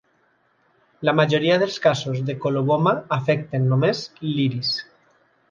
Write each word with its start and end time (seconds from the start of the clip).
La 1.09 1.13
majoria 1.19 1.57
dels 1.63 1.77
casos 1.83 2.23
de 2.31 2.37
coloboma 2.47 2.95
afecten 3.19 3.69
només 3.75 4.03
l'iris. 4.31 4.75